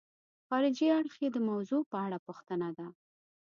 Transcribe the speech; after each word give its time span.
خارجي 0.47 0.87
اړخ 0.99 1.13
یې 1.23 1.29
د 1.33 1.37
موضوع 1.49 1.81
په 1.91 1.97
اړه 2.05 2.17
پوښتنه 2.27 2.67
ده. 2.77 2.87